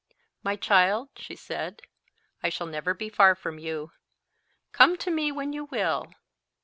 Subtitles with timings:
[0.41, 1.83] "My child," she said,
[2.41, 3.91] "I shall never be far from you.
[4.71, 6.11] Come to me when you will.